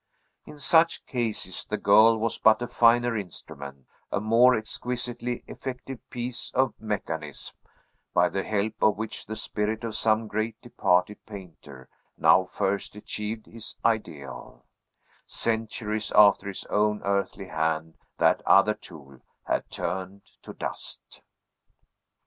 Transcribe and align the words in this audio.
In 0.47 0.57
such 0.57 1.05
cases 1.05 1.63
the 1.63 1.77
girl 1.77 2.17
was 2.17 2.39
but 2.39 2.63
a 2.63 2.67
finer 2.67 3.15
instrument, 3.15 3.85
a 4.11 4.19
more 4.19 4.55
exquisitely 4.55 5.43
effective 5.45 5.99
piece 6.09 6.49
of 6.55 6.73
mechanism, 6.81 7.55
by 8.11 8.27
the 8.27 8.41
help 8.43 8.73
of 8.81 8.97
which 8.97 9.27
the 9.27 9.35
spirit 9.35 9.83
of 9.83 9.95
some 9.95 10.25
great 10.25 10.59
departed 10.59 11.23
painter 11.27 11.87
now 12.17 12.45
first 12.45 12.95
achieved 12.95 13.45
his 13.45 13.75
ideal, 13.85 14.65
centuries 15.27 16.11
after 16.13 16.47
his 16.47 16.65
own 16.71 17.03
earthly 17.03 17.49
hand, 17.49 17.93
that 18.17 18.41
other 18.43 18.73
tool, 18.73 19.21
had 19.45 19.69
turned 19.69 20.23
to 20.41 20.51
dust. 20.55 21.21